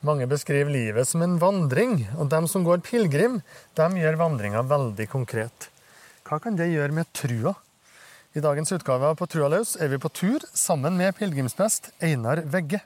[0.00, 3.42] Mange beskriver livet som en vandring, og de som går pilegrim,
[3.76, 5.68] gjør vandringa veldig konkret.
[6.24, 7.52] Hva kan det gjøre med trua?
[8.32, 12.40] I dagens utgave av På trua løs er vi på tur sammen med pilegrimsprest Einar
[12.48, 12.80] Vegge.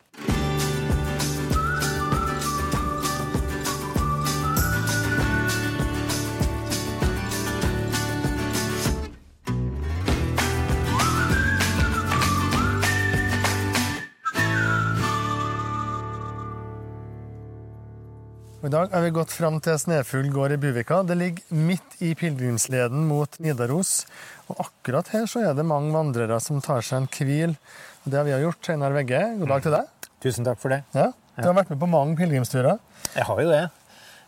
[18.64, 21.02] Og I dag har vi gått fram til Snefugl gård i Buvika.
[21.04, 24.06] Det ligger midt i pilegrimsleden mot Nidaros.
[24.48, 27.52] Og akkurat her så er det mange vandrere som tar seg en hvil.
[27.52, 28.70] Og det har vi gjort.
[28.72, 30.08] Einar Vegge, god dag til deg.
[30.24, 30.80] Tusen takk for det.
[30.96, 32.80] Ja, Du har vært med på mange pilegrimsturer.
[33.12, 33.60] Jeg har jo det.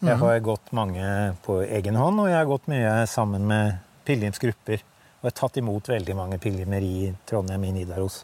[0.04, 1.08] Jeg har gått mange
[1.48, 4.84] på egen hånd, og jeg har gått mye sammen med pilegrimsgrupper.
[5.26, 8.20] Og har tatt imot veldig mange pilegrimer i Trondheim i Nidaros.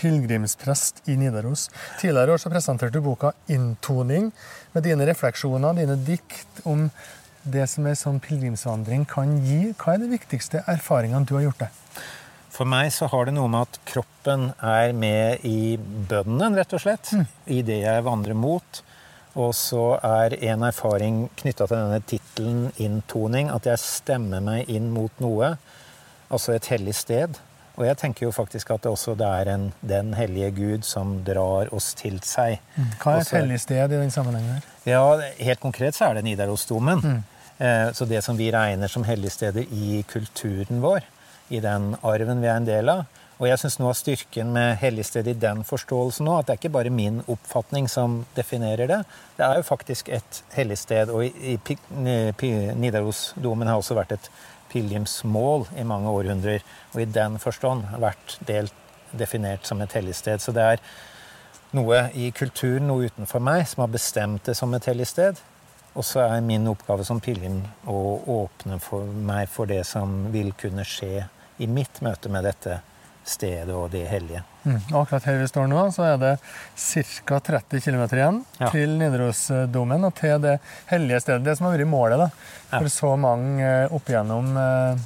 [0.00, 1.66] Pilegrimsprest i Nidaros.
[2.00, 4.30] Tidligere i år så presenterte du boka 'Inntoning',
[4.72, 6.88] med dine refleksjoner, dine dikt om
[7.44, 9.74] det som en sånn pilegrimsvandring kan gi.
[9.76, 11.68] Hva er de viktigste erfaringene du har gjort deg?
[12.48, 16.80] For meg så har det noe med at kroppen er med i bønnen, rett og
[16.80, 17.12] slett.
[17.52, 18.82] I det jeg vandrer mot.
[19.36, 24.88] Og så er en erfaring knytta til denne tittelen 'inntoning' at jeg stemmer meg inn
[24.90, 25.58] mot noe.
[26.30, 27.38] Altså et hellig sted.
[27.76, 31.18] Og jeg tenker jo faktisk at det også det er en, den hellige Gud som
[31.26, 32.58] drar oss til seg.
[33.02, 34.54] Hva er et Også- hellig sted i den sammenhengen?
[34.54, 34.62] her?
[34.86, 35.02] Ja,
[35.44, 37.22] helt konkret så er det Nidarosdomen.
[37.58, 41.00] Eh, Så det som vi regner som helligsteder i kulturen vår,
[41.50, 43.04] i den arven vi er en del av.
[43.38, 46.60] Og jeg syns noe av styrken med helligstedet i den forståelsen nå, at det er
[46.62, 49.02] ikke bare min oppfatning som definerer det.
[49.36, 51.58] Det er jo faktisk et helligsted, og i, i
[52.46, 54.30] i Nidarosdomen har også vært et
[54.76, 58.74] pilegrimsmål i mange århundrer, og i den forstand vært delt,
[59.16, 60.42] definert som et helligsted.
[60.42, 60.80] Så det er
[61.76, 65.40] noe i kulturen, noe utenfor meg, som har bestemt det som et hellig sted.
[65.96, 68.00] Og så er min oppgave som pilegrim å
[68.42, 71.24] åpne for meg for det som vil kunne skje
[71.62, 72.82] i mitt møte med dette
[73.26, 74.42] stedet og det hellige.
[74.66, 74.78] Mm.
[74.98, 76.32] Akkurat her vi står nå, så er det
[76.76, 77.38] ca.
[77.40, 78.70] 30 km igjen Ja.
[78.70, 80.56] til Nidarosdomen og til det
[80.90, 81.44] hellige stedet.
[81.44, 82.28] Det som har vært målet da,
[82.70, 82.94] for Ja.
[82.96, 84.96] så mange eh, opp gjennom, eh,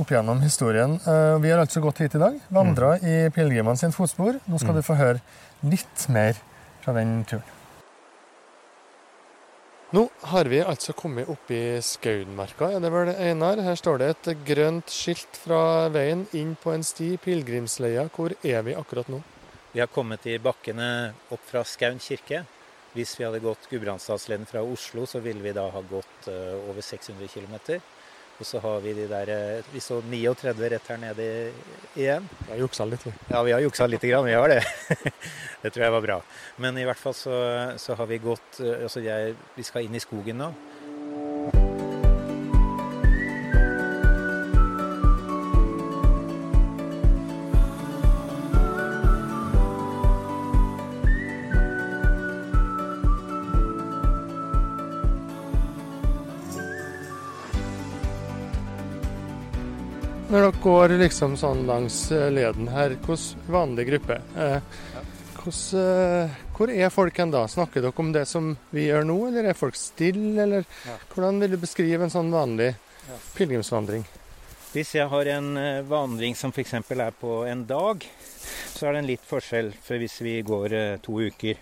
[0.00, 0.98] opp gjennom historien.
[1.06, 3.04] Eh, Vi har altså gått hit i dag, vandra Mm.
[3.04, 4.40] i pilegrimene sin fotspor.
[4.48, 5.20] Nå skal du få høre
[5.62, 6.34] litt mer
[6.82, 7.42] fra den turen.
[9.90, 13.58] Nå har vi altså kommet opp i Skaunmarka, er det vel, Einar?
[13.58, 18.04] Her står det et grønt skilt fra veien inn på en sti, pilegrimsleia.
[18.14, 19.18] Hvor er vi akkurat nå?
[19.72, 20.86] Vi har kommet i bakkene
[21.34, 22.44] opp fra Skaun kirke.
[22.94, 26.86] Hvis vi hadde gått Gudbrandsdalsleden fra Oslo, så ville vi da ha gått eh, over
[26.86, 27.82] 600 km.
[28.40, 31.24] Og så har vi de der eh, Vi så 39 rett her nede
[31.92, 32.24] igjen.
[32.46, 33.12] Vi har juksa litt, vi.
[33.28, 34.62] Ja, vi har juksa lite grann, vi har det.
[35.62, 36.16] det tror jeg var bra.
[36.56, 37.34] Men i hvert fall så,
[37.76, 40.48] så har vi gått eh, Altså jeg, vi skal inn i skogen nå.
[60.60, 64.58] Går liksom sånn langs eh, leden her, hvordan vanlig gruppe eh,
[65.40, 67.46] hvordan, eh, Hvor er folk hen da?
[67.48, 70.66] Snakker dere om det som vi gjør nå, eller er folk stille, eller
[71.14, 72.74] hvordan vil du beskrive en sånn vanlig
[73.36, 74.04] pilegrimsvandring?
[74.74, 75.48] Hvis jeg har en
[75.88, 76.74] vandring som f.eks.
[76.76, 78.04] er på en dag,
[78.76, 81.56] så er det en litt forskjell for hvis vi går to uker.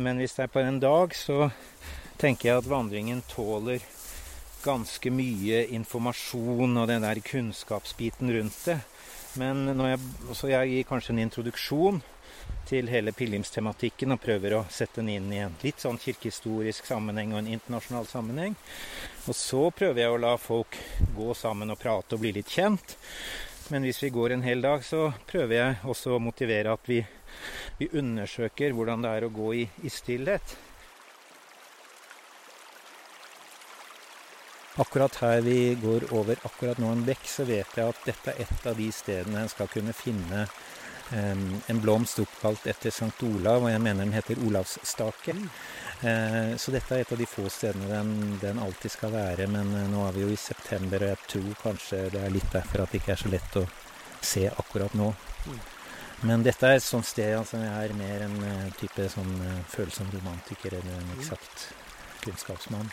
[0.00, 1.52] Men hvis det er på en dag, så
[2.18, 3.84] tenker jeg at vandringen tåler
[4.62, 8.78] ganske mye informasjon og den der kunnskapsbiten rundt det.
[9.40, 10.00] Men når jeg,
[10.36, 12.02] så jeg gir kanskje en introduksjon
[12.68, 17.34] til hele pilegrimstematikken og prøver å sette den inn i en litt sånn kirkehistorisk sammenheng
[17.34, 18.56] og en internasjonal sammenheng.
[19.26, 20.76] Og så prøver jeg å la folk
[21.16, 22.96] gå sammen og prate og bli litt kjent.
[23.72, 27.00] Men hvis vi går en hel dag, så prøver jeg også å motivere at vi,
[27.78, 30.56] vi undersøker hvordan det er å gå i, i stillhet.
[34.80, 38.46] Akkurat her vi går over akkurat nå en bekk, så vet jeg at dette er
[38.46, 40.46] et av de stedene en skal kunne finne
[41.12, 43.26] um, en blomst oppkalt etter St.
[43.28, 45.34] Olav, og jeg mener den heter Olavsstake.
[46.00, 49.74] Eh, så dette er et av de få stedene den, den alltid skal være, men
[49.76, 52.86] uh, nå er vi jo i september, og jeg tror kanskje det er litt derfor
[52.86, 53.66] at det ikke er så lett å
[54.24, 55.12] se akkurat nå.
[56.24, 59.36] Men dette er et sånt sted altså, jeg er mer en uh, type sånn
[59.68, 61.68] følsom romantiker enn en eksakt
[62.22, 62.90] kunnskapsmann.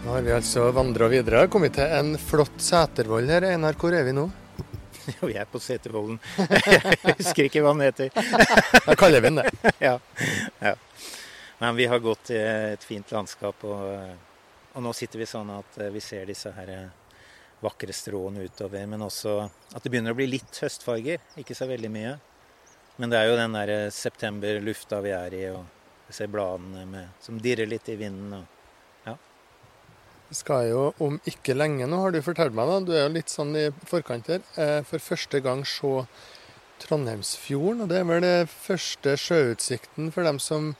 [0.00, 1.46] Nå har vi altså vandra videre.
[1.48, 3.46] Kommet til en flott setervoll her.
[3.54, 4.28] Einar, hvor er vi nå?
[5.20, 6.18] Jo, vi er på Setervollen.
[6.38, 8.10] Jeg husker ikke hva den heter.
[8.86, 9.74] Da kaller vi den det.
[9.78, 9.98] ja.
[10.60, 10.74] ja.
[11.60, 13.82] Men vi har gått i et fint landskap, og,
[14.72, 16.70] og, nå sitter vi sånn at vi ser disse her
[17.60, 18.86] vakre stråene utover.
[18.88, 21.20] Men også at det begynner å bli litt høstfarger.
[21.42, 22.14] Ikke så veldig mye.
[22.96, 27.12] Men det er jo den der septemberlufta vi er i, og vi ser bladene med,
[27.20, 28.40] som dirrer litt i vinden.
[28.40, 28.59] og
[30.34, 33.32] skal jo om ikke lenge nå, har du fortalt meg, da, du er jo litt
[33.32, 36.04] sånn i forkant her, eh, for første gang se
[36.80, 37.84] Trondheimsfjorden.
[37.84, 40.74] Og det er vel det første sjøutsikten for dem som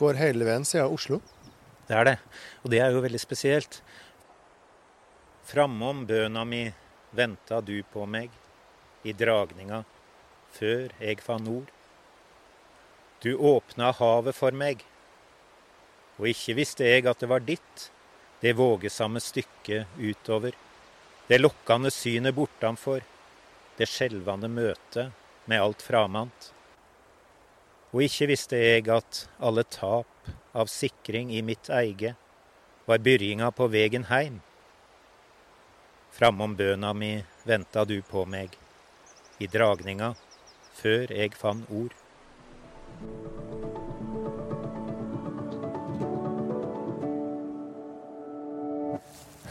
[0.00, 1.20] går hele veien siden Oslo?
[1.88, 2.16] Det er det.
[2.64, 3.80] Og det er jo veldig spesielt.
[5.44, 6.64] Framom bøna mi
[7.14, 8.32] venta du på meg
[9.04, 9.84] i dragninga
[10.54, 11.68] før eg fann nord.
[13.22, 14.82] Du åpna havet for meg,
[16.18, 17.88] og ikke visste jeg at det var ditt
[18.44, 20.52] det vågesamme stykket utover,
[21.26, 23.00] det lokkende synet bortanfor,
[23.78, 25.14] det skjelvende møtet
[25.48, 26.50] med alt framant.
[27.96, 32.12] Og ikke visste jeg at alle tap av sikring i mitt eige
[32.84, 34.42] var byrjinga på vegen heim.
[36.12, 37.14] Framom bøna mi
[37.48, 38.52] venta du på meg,
[39.40, 40.12] i dragninga,
[40.82, 41.96] før jeg fann ord.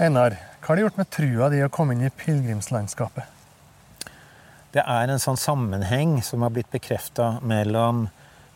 [0.01, 3.29] Einar, hva har det gjort med trua di å komme inn i pilegrimslandskapet?
[4.73, 8.07] Det er en sånn sammenheng som har blitt bekrefta mellom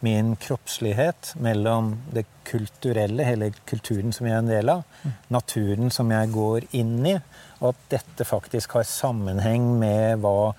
[0.01, 5.13] min kroppslighet, mellom det kulturelle, hele kulturen som jeg er en del av, mm.
[5.35, 7.13] naturen som jeg går inn i,
[7.59, 10.55] og at dette faktisk har sammenheng med hva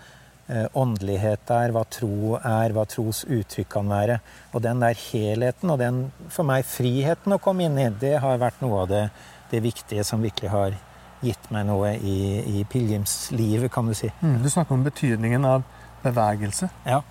[0.46, 4.20] eh, åndelighet er, hva tro er, hva tros uttrykk kan være.
[4.54, 8.38] Og den der helheten og den for meg friheten å komme inn i, det har
[8.38, 9.02] vært noe av det
[9.50, 10.76] det viktige som virkelig har
[11.24, 12.18] gitt meg noe i,
[12.60, 14.10] i pilegrimslivet, kan du si.
[14.20, 15.64] Mm, du snakker om betydningen av
[16.04, 16.70] bevegelse.
[16.86, 17.02] Ja.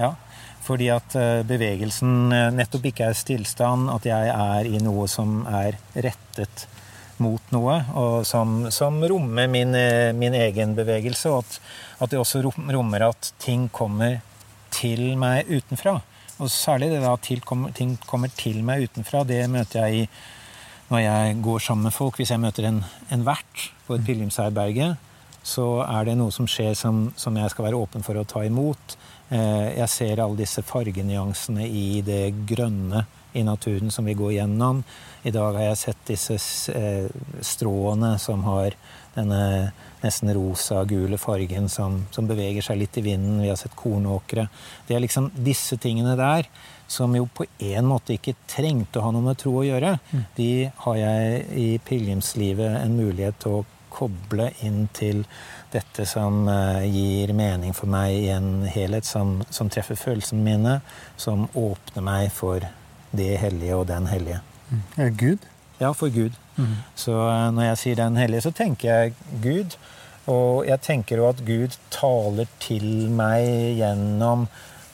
[0.00, 0.14] ja.
[0.64, 5.42] Fordi at uh, bevegelsen uh, nettopp ikke er stillstand, at jeg er i noe som
[5.48, 6.66] er rettet
[7.20, 11.60] mot noe, og som, som rommer min, uh, min, egen bevegelse, og at,
[11.98, 14.20] at, det også rommer at ting kommer
[14.72, 15.98] til meg utenfra.
[16.40, 17.26] Og særlig det da at
[17.76, 20.06] ting kommer til meg utenfra, det møter jeg i
[20.90, 22.82] når jeg går sammen med folk, hvis jeg møter en,
[23.14, 24.96] en vert på et pilegrimsherberge,
[25.46, 28.42] så er det noe som skjer som, som, jeg skal være åpen for å ta
[28.44, 28.96] imot.
[29.30, 33.06] Eh, jeg ser alle disse fargenyansene i det grønne
[33.38, 34.82] i naturen som vi går gjennom.
[35.22, 36.36] I dag har jeg sett disse
[36.74, 37.06] eh,
[37.46, 38.74] stråene som har
[39.14, 39.70] denne
[40.02, 43.40] nesten rosa-gule fargen som, som, beveger seg litt i vinden.
[43.44, 44.48] Vi har sett kornåkre.
[44.88, 46.50] Det er liksom disse tingene der
[46.90, 50.22] som jo på en måte ikke trengte å ha noe med tro å gjøre, mm.
[50.36, 50.52] de
[50.84, 55.22] har jeg i pilegrimslivet en mulighet til å koble inn til
[55.70, 60.76] dette som uh, gir mening for meg i en helhet, som, som, treffer følelsene mine,
[61.20, 62.66] som åpner meg for
[63.14, 64.40] det hellige og den hellige.
[64.70, 64.82] Mm.
[65.04, 65.46] Er Gud?
[65.80, 66.38] Ja, for Gud.
[66.56, 66.76] Mm.
[66.98, 69.78] Så uh, når jeg sier den hellige, så tenker jeg Gud.
[70.30, 74.46] Og jeg tenker jo at Gud taler til meg gjennom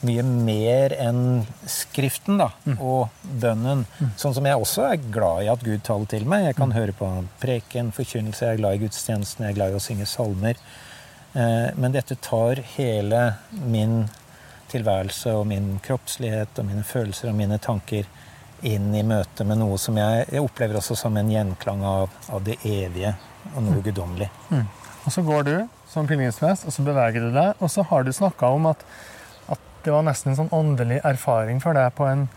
[0.05, 1.21] mye mer enn
[1.67, 2.75] Skriften da, mm.
[2.77, 3.85] og bønnen.
[3.97, 4.11] Mm.
[4.19, 6.49] Sånn som jeg også er glad i at Gud taler til meg.
[6.49, 6.77] Jeg kan mm.
[6.77, 7.09] høre på
[7.41, 10.61] preken, forkynnelse, jeg er glad i gudstjenesten, jeg er glad i å synge salmer.
[11.33, 13.23] Eh, men dette tar hele
[13.65, 14.03] min
[14.71, 18.07] tilværelse og min kroppslighet og mine følelser og mine tanker
[18.67, 22.43] inn i møte med noe som jeg, jeg opplever også som en gjenklang av, av
[22.45, 23.13] det evige
[23.53, 23.83] og noe mm.
[23.85, 24.29] guddommelig.
[24.49, 24.65] Mm.
[25.05, 25.53] Og så går du
[25.87, 28.81] som pilegrimsprest, og så beveger du deg, og så har du snakka om at
[29.87, 32.27] det var nesten en sånn åndelig erfaring for deg på en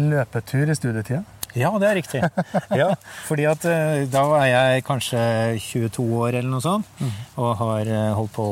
[0.00, 1.22] løpetur i studietida?
[1.56, 2.20] Ja, det er riktig.
[2.76, 2.88] Ja,
[3.24, 5.20] fordi at uh, da var jeg kanskje
[5.62, 6.88] 22 år eller noe sånt.
[7.00, 7.12] Mm.
[7.40, 8.46] Og har uh, holdt på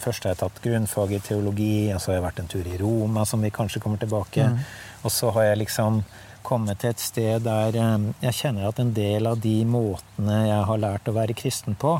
[0.00, 2.78] Først har jeg tatt grunnfag i teologi, og så har jeg vært en tur i
[2.80, 4.48] Roma, som vi kanskje kommer tilbake.
[4.52, 4.62] Mm.
[5.04, 6.00] Og så har jeg liksom
[6.46, 10.64] kommet til et sted der um, jeg kjenner at en del av de måtene jeg
[10.70, 11.98] har lært å være kristen på,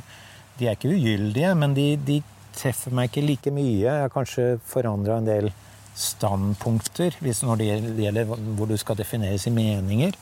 [0.56, 2.20] de er ikke ugyldige, men de, de
[2.56, 3.82] treffer meg ikke like mye.
[3.82, 5.50] Jeg har kanskje forandra en del
[5.96, 7.68] standpunkter når det
[8.04, 10.16] gjelder hvor du skal defineres i meninger.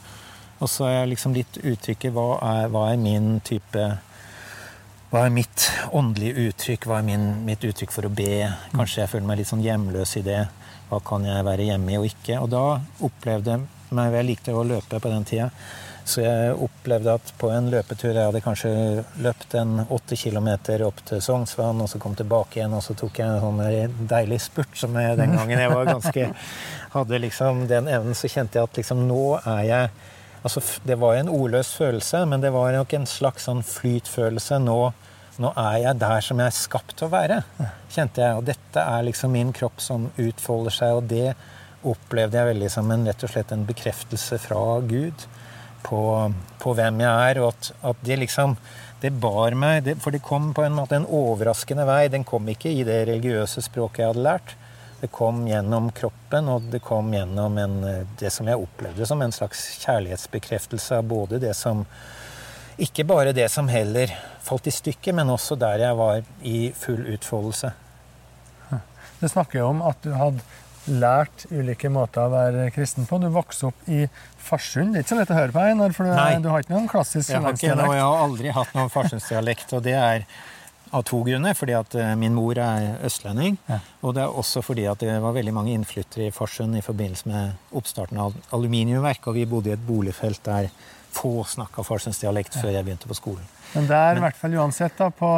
[0.63, 3.89] Og så er liksom litt uttrykket hva er, hva er min type
[5.15, 6.87] hva er mitt åndelige uttrykk?
[6.91, 8.49] Hva er min, mitt uttrykk for å be?
[8.73, 10.41] Kanskje jeg føler meg litt sånn hjemløs i det.
[10.89, 12.41] Hva kan jeg være hjemme i og ikke?
[12.43, 12.63] Og da
[13.07, 15.53] opplevde jeg meg Jeg likte å løpe på den tida.
[16.05, 18.71] Så jeg opplevde at på en løpetur Jeg hadde kanskje
[19.25, 23.21] løpt en åtte kilometer opp til Sognsvann, og så kom tilbake igjen, og så tok
[23.23, 26.27] jeg en sånn deilig spurt som jeg den gangen jeg var ganske
[26.95, 29.95] Hadde liksom den evnen, så kjente jeg at liksom nå er jeg
[30.45, 34.61] altså, Det var en ordløs følelse, men det var nok en slags sånn flytfølelse.
[34.63, 34.79] Nå,
[35.41, 37.41] nå er jeg der som jeg er skapt til å være,
[37.95, 38.37] kjente jeg.
[38.39, 41.33] Og dette er liksom min kropp som utfolder seg, og det
[41.85, 45.27] opplevde jeg veldig som en, rett og slett en bekreftelse fra Gud
[45.85, 46.01] på,
[46.63, 48.57] på hvem jeg er, og at, at det liksom
[49.05, 52.07] det bar meg, det, for det kom på en måte en overraskende vei.
[52.09, 54.55] Den kom ikke i det religiøse språket jeg hadde lært.
[55.03, 57.75] Det kom gjennom kroppen, og det kom gjennom en,
[58.17, 61.85] det som jeg opplevde som en slags kjærlighetsbekreftelse av både det som
[62.75, 64.11] Ikke bare det som heller
[64.43, 67.71] falt i stykket, men også der jeg var i full utfoldelse.
[69.21, 70.43] Du snakker jo om at du hadde
[70.91, 73.21] lært ulike måter å være kristen på.
[73.23, 74.03] Du vokste opp i
[74.45, 74.95] Farsund.
[74.95, 76.91] Det er ikke så lett å høre på, her, for du, du, har ikke noen
[76.91, 80.27] klassisk jeg har, jeg har aldri hatt noen farsundsdialekt, Og det er
[80.95, 81.57] av to grunner.
[81.59, 83.59] Fordi at eh, min mor er østlending.
[83.71, 83.81] Ja.
[84.05, 87.31] Og det er også fordi at det var veldig mange innflyttere i Farsund i forbindelse
[87.31, 89.31] med oppstarten av aluminiumverk.
[89.31, 90.71] Og vi bodde i et boligfelt der
[91.15, 93.51] få snakka farsundsdialekt før jeg begynte på skolen.
[93.75, 95.31] Men der, i hvert fall uansett, da, på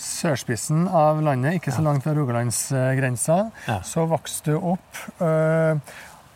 [0.00, 3.78] sørspissen av landet, ikke så langt fra Rogalandsgrensa, ja.
[3.86, 4.98] så vokste du opp.
[5.22, 5.78] Øh,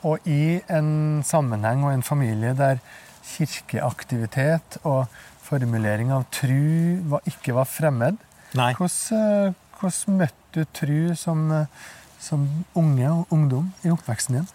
[0.07, 2.83] og i en sammenheng og en familie der
[3.29, 5.07] kirkeaktivitet og
[5.49, 8.19] formulering av tru ikke var fremmed.
[8.59, 8.73] Nei.
[8.77, 11.49] Hvordan, øh, hvordan møtte du tru som,
[12.21, 14.49] som unge og ungdom i oppveksten din?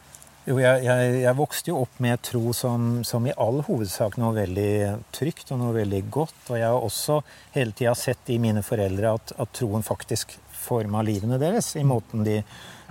[0.43, 4.33] Jo, jeg, jeg, jeg, vokste jo opp med tro som, som, i all hovedsak noe
[4.35, 4.73] veldig
[5.15, 6.41] trygt og noe veldig godt.
[6.49, 7.21] Og jeg har også
[7.53, 11.73] hele tida sett i mine foreldre at, at troen faktisk forma livene deres.
[11.79, 12.39] I måten de,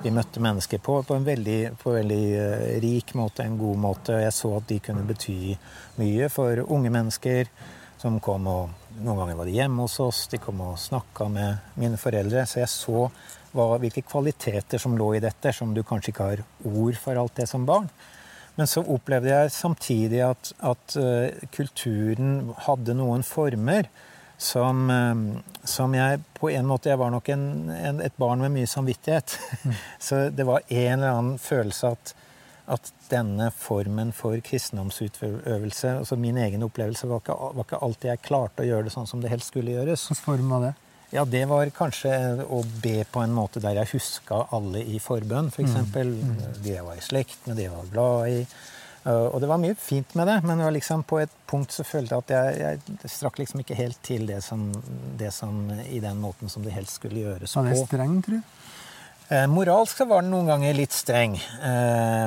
[0.03, 1.01] de møtte mennesker på.
[1.09, 4.21] På en veldig, på veldig uh, rik måte, en god måte.
[4.23, 5.55] Jeg så at de kunne bety
[6.01, 7.51] mye for unge mennesker
[8.03, 11.79] som kom og Noen ganger var de hjemme hos oss, de kom og snakka med
[11.81, 12.43] mine foreldre.
[12.45, 13.07] Så jeg så
[13.57, 17.39] hva, hvilke kvaliteter som lå i dette, som du kanskje ikke har ord for alt
[17.41, 17.89] det som barn.
[18.59, 23.89] Men så opplevde jeg samtidig at, at uh, kulturen hadde noen former
[24.43, 28.55] som, uh, som, jeg på en måte Jeg var nok en, en, et barn med
[28.57, 29.39] mye samvittighet.
[29.63, 29.79] Mm.
[30.09, 32.15] så det var en eller annen følelse at,
[32.75, 38.25] at denne formen for kristendomsutøvelse, altså min egen opplevelse, var ikke, var ikke alltid jeg
[38.27, 40.09] klarte å gjøre det sånn som det helst skulle gjøres.
[40.11, 40.75] Hvilken form var det?
[41.13, 42.13] Ja, det var kanskje
[42.49, 45.75] å be på en måte der jeg huska alle i forbønn, f.eks.
[45.93, 46.31] For mm.
[46.31, 46.47] mm.
[46.65, 48.47] De jeg var i slekt med, de jeg var glad i.
[49.03, 51.83] Uh, og det var mye fint med det, men det liksom på et punkt så
[51.87, 54.69] følte jeg at jeg, jeg strakk liksom ikke helt til det som,
[55.19, 57.65] det som, i den måten som det helst skulle gjøres på.
[57.65, 58.59] Var det streng, tror du?
[59.33, 61.39] Eh, moralsk så var den noen ganger litt streng.
[61.39, 62.27] Eh,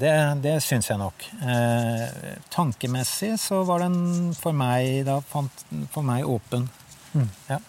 [0.00, 1.26] det det syns jeg nok.
[1.38, 6.66] Eh, tankemessig så var den for meg, da, for meg åpen.
[7.14, 7.28] Mm.
[7.50, 7.60] Ja.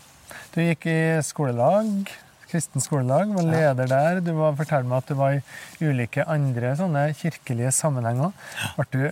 [0.56, 2.10] Du gikk i skolelag,
[2.52, 4.22] kristen skolelag, var leder der.
[4.24, 5.42] Du var, fortalte meg at du var i
[5.90, 8.34] ulike andre sånne kirkelige sammenhenger.
[8.78, 9.04] Ble du,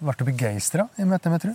[0.00, 1.54] ble du begeistra i møte med tro?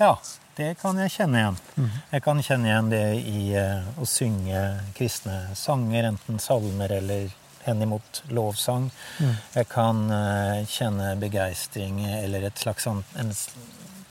[0.00, 0.14] Ja,
[0.56, 1.58] det kan jeg kjenne igjen.
[1.76, 1.90] Mm.
[2.14, 4.62] Jeg kan kjenne igjen det i uh, å synge
[4.96, 7.28] kristne sanger, enten salmer eller
[7.66, 8.88] henimot lovsang.
[9.20, 9.34] Mm.
[9.58, 13.32] Jeg kan uh, kjenne begeistring eller et slags sånn en,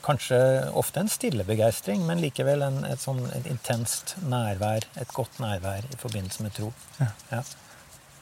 [0.04, 0.38] Kanskje
[0.80, 5.84] ofte en stille begeistring, men likevel en, et sånn et intenst nærvær, et godt nærvær
[5.84, 6.72] i forbindelse med tro.
[7.00, 7.10] Ja.
[7.34, 7.42] Ja.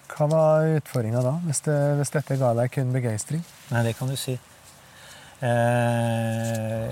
[0.08, 3.44] Hva var utfordringa da, hvis, det, hvis, dette ga deg kun begeistring?
[3.70, 4.38] Nei, det kan du si.
[5.44, 6.88] Eh,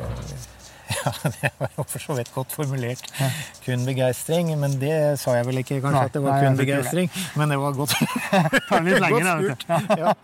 [0.97, 3.02] ja, det var for så vidt godt formulert.
[3.19, 3.31] Ja.
[3.64, 4.52] Kun begeistring.
[4.61, 7.14] Men det sa jeg vel ikke, kanskje, nei, at det var nei, kun begeistring.
[7.35, 7.97] Men det var godt,
[9.16, 9.66] godt spurt.
[9.99, 10.14] Ja.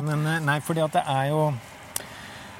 [0.00, 1.42] Men eh, nei, fordi at det er jo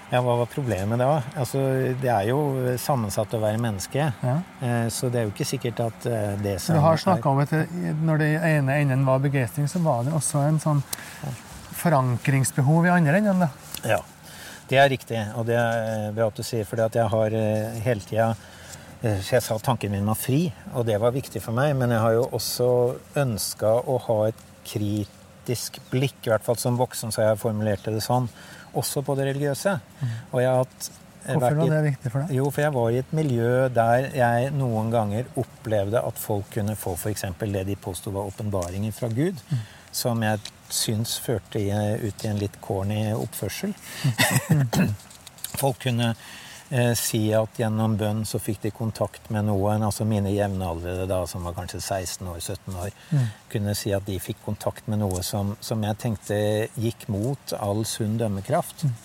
[0.08, 1.08] ja, Hva var problemet da?
[1.36, 1.60] Altså,
[2.00, 2.38] det er jo
[2.80, 4.06] sammensatt å være menneske.
[4.24, 4.36] Ja.
[4.64, 7.42] Eh, så det er jo ikke sikkert at eh, det som Du har snakka om
[7.44, 7.52] at
[8.00, 10.80] når det ene enden var begeistring, så var det også en sånn
[11.78, 13.44] forankringsbehov i andre enden.
[13.44, 13.50] da.
[13.84, 14.00] Ja,
[14.70, 15.20] det er riktig.
[15.36, 18.32] Og det er bra at du sier, for jeg har eh, hele tida
[18.98, 21.76] jeg sa tanken min var fri, og det var viktig for meg.
[21.78, 22.70] Men jeg har jo også
[23.20, 28.02] ønska å ha et kritisk blikk, i hvert fall som voksen, så jeg formulerte det
[28.02, 28.26] sånn
[28.76, 29.74] også på det religiøse.
[30.00, 30.14] Mm.
[30.32, 32.36] Og jeg har hatt eh, Hvorfor var det viktig for deg?
[32.38, 36.76] Jo, for jeg var i et miljø der jeg noen ganger opplevde at folk kunne
[36.78, 37.26] få f.eks.
[37.44, 39.64] det de påsto var åpenbaringer fra Gud, mm.
[39.92, 43.72] som jeg syns førte ut i en litt corny oppførsel.
[44.52, 44.92] Mm.
[45.62, 46.12] folk kunne
[46.70, 51.22] eh, si at gjennom bønn så fikk de kontakt med noen, altså mine jevnaldrende da,
[51.30, 53.28] som var kanskje 16 år, 17 år, mm.
[53.52, 56.40] kunne si at de fikk kontakt med noe som, som jeg tenkte
[56.78, 58.84] gikk mot all sunn dømmekraft.
[58.84, 58.98] Mm.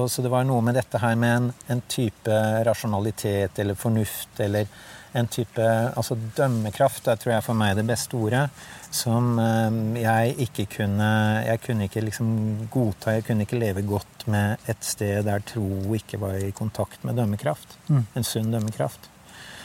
[0.00, 4.40] Og så det var noe med dette her med en, en type rasjonalitet eller fornuft
[4.40, 4.70] eller
[5.12, 5.64] en type
[5.96, 8.46] altså dømmekraft er tror jeg for meg det beste ordet.
[8.92, 11.10] Som eh, jeg ikke kunne
[11.46, 15.66] Jeg kunne ikke liksom godta, jeg kunne ikke leve godt med et sted der tro
[15.96, 17.78] ikke var i kontakt med dømmekraft.
[17.88, 18.04] Mm.
[18.16, 19.08] En sunn dømmekraft.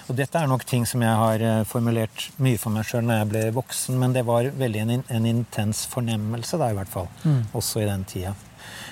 [0.07, 3.21] Og dette er nok ting som jeg har eh, formulert mye for meg sjøl når
[3.21, 7.09] jeg ble voksen, men det var veldig en, en intens fornemmelse da, i hvert fall.
[7.25, 7.41] Mm.
[7.59, 8.31] Også i den tida.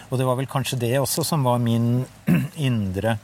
[0.09, 2.03] Og det var vel kanskje det også som var min
[2.69, 3.17] indre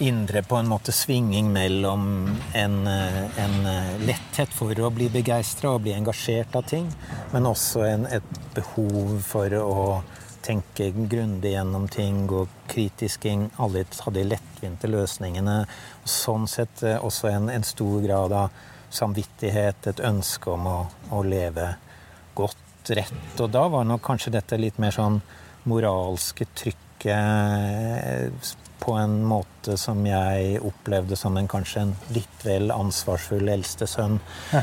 [0.00, 5.74] indre på en måte svinging mellom en, eh, en eh, letthet for å bli begeistra
[5.74, 6.88] og bli engasjert av ting,
[7.32, 10.02] men også en, et behov for å
[10.40, 13.50] tenke grundig gjennom ting, gå kritisk inn.
[13.60, 15.66] Alle hadde de lettvinte løsningene.
[16.04, 20.78] Sånn sett eh, også en, en, stor grad av samvittighet, et ønske om å,
[21.12, 21.74] å leve
[22.34, 22.56] godt,
[22.88, 23.36] rett.
[23.38, 25.20] Og da var nok kanskje dette litt mer sånn
[25.68, 26.88] moralske trykket
[28.80, 34.18] på en måte som jeg opplevde som en kanskje en litt vel ansvarsfull eldstesønn.
[34.54, 34.62] Ja.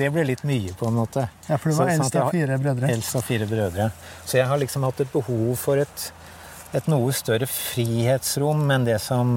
[0.00, 1.28] det ble litt mye, på en måte.
[1.48, 2.90] Ja, For du var sånn eldst av fire brødre?
[2.92, 3.88] Eldst av fire brødre.
[4.24, 6.10] Så jeg har liksom hatt et behov for et,
[6.76, 9.32] et noe større frihetsrom enn det som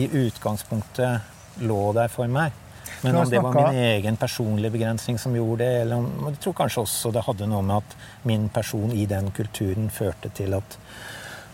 [0.00, 2.56] i utgangspunktet lå der for meg.
[3.02, 6.56] Men om det var min egen personlige begrensning som gjorde det, eller om Jeg tror
[6.64, 7.96] kanskje også det hadde noe med at
[8.28, 10.76] min person i den kulturen førte til at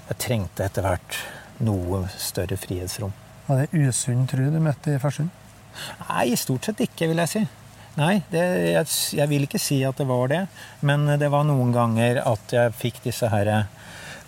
[0.09, 1.21] jeg trengte etter hvert
[1.67, 3.15] noe større frihetsrom.
[3.47, 5.31] Var det usunn tro du møtte i Farsund?
[6.09, 7.43] Nei, stort sett ikke, vil jeg si.
[7.97, 8.43] Nei, det,
[8.75, 10.43] jeg, jeg, vil ikke si at det var det.
[10.85, 13.65] Men det var noen ganger at jeg fikk disse herre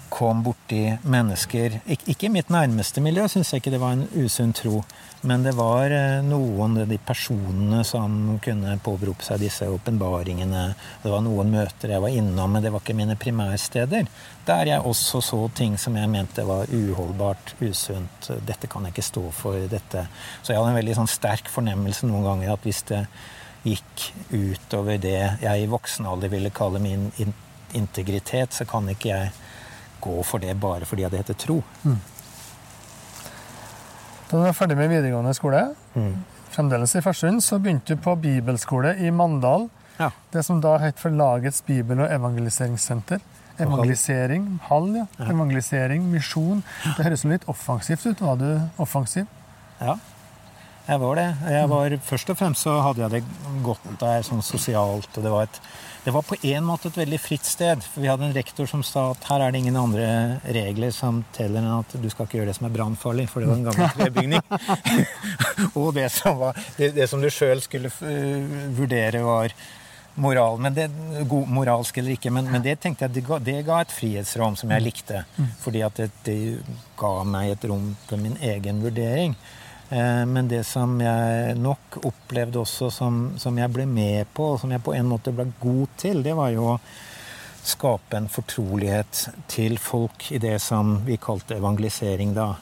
[0.09, 4.55] Kom borti mennesker Ikke i mitt nærmeste miljø syns jeg ikke det var en usunn
[4.57, 4.83] tro.
[5.27, 10.63] Men det var eh, noen av de personene som kunne påberope seg disse åpenbaringene.
[11.03, 14.07] Det var noen møter jeg var innom, men det var ikke mine primærsteder.
[14.47, 18.31] Der jeg også så ting som jeg mente var uholdbart, usunt.
[18.47, 19.59] Dette kan jeg ikke stå for.
[19.69, 20.07] dette.
[20.43, 23.03] Så jeg hadde en veldig sånn sterk fornemmelse noen ganger at hvis det
[23.67, 27.11] gikk utover det jeg i voksen alder ville kalle min
[27.75, 29.33] integritet, så kan ikke jeg
[30.01, 31.61] gå for det bare fordi det heter tro.
[31.85, 31.99] Mm.
[34.29, 35.63] Da du var ferdig med videregående skole,
[35.95, 36.13] mm.
[36.53, 39.69] fremdeles i Farsund, så begynte du på bibelskole i Mandal.
[39.99, 40.11] Ja.
[40.33, 43.25] Det som da het for Lagets bibel- og evangeliseringssenter.
[43.59, 45.07] Evangelisering, hall, ja.
[45.25, 46.61] Evangelisering, misjon.
[46.85, 48.21] Det høres jo litt offensivt ut.
[48.23, 48.51] Var du
[48.85, 49.27] offensiv?
[49.81, 49.97] Ja,
[50.89, 51.29] jeg var det.
[51.53, 55.11] Jeg var, først og fremst så hadde jeg det godt der sånn sosialt.
[55.17, 55.63] og det var et
[56.09, 57.83] det var på en måte et veldig fritt sted.
[57.85, 60.07] For vi hadde en rektor som sa at her er det ingen andre
[60.57, 63.51] regler som teller enn at du skal ikke gjøre det som er brannfarlig, for det
[63.51, 64.41] var en gammel trebygning.
[65.83, 69.53] og det som, var, det, det som du sjøl skulle uh, vurdere, var
[70.19, 70.57] moral.
[70.65, 70.89] Men det,
[71.29, 74.57] god, moralsk eller ikke, men, men, det tenkte jeg det ga, det ga, et frihetsrom
[74.57, 75.27] som jeg likte.
[75.37, 75.55] Mm.
[75.61, 76.39] Fordi at det, det
[76.99, 79.37] ga meg et rom for min egen vurdering.
[79.91, 84.63] Eh, men det som jeg nok opplevde også som, som, jeg ble med på, og
[84.63, 86.79] som jeg på en måte ble god til, det var jo å
[87.69, 92.53] skape en fortrolighet til folk i det som vi kalte evangelisering da.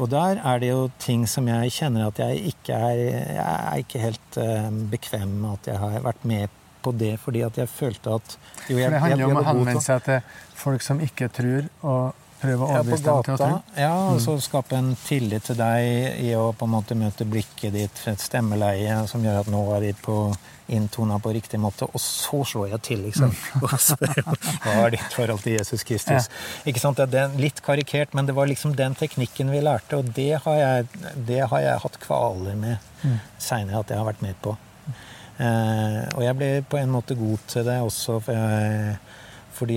[0.00, 3.00] Og der er det jo ting som jeg kjenner at jeg ikke er,
[3.36, 7.42] jeg er ikke helt uh, bekvem med at jeg har vært med på det, fordi
[7.44, 8.36] at jeg følte at
[8.70, 10.20] jo, jeg, For det handler jo om å henvende seg til
[10.56, 13.56] folk som ikke tror, og Prøve å overbevise dem til å tro?
[13.76, 14.44] Ja, og så mm.
[14.46, 19.02] skape en tillit til deg i å på en måte møte blikket ditt, et stemmeleie
[19.10, 20.22] som gjør at nå er vi på
[20.70, 23.32] inntona på riktig måte, og så slår jeg til, liksom.
[23.34, 23.62] Mm.
[23.66, 26.30] Og spør hva er ditt forhold til Jesus Kristus.
[26.30, 26.70] Ja.
[26.70, 27.02] Ikke sant?
[27.10, 30.60] Det er litt karikert, men det var liksom den teknikken vi lærte, og det har
[30.60, 30.88] jeg,
[31.28, 33.18] det har jeg hatt kvaler med mm.
[33.42, 34.54] seinere at jeg har vært med på.
[35.40, 38.20] Eh, og jeg ble på en måte god til det også.
[38.22, 38.98] for jeg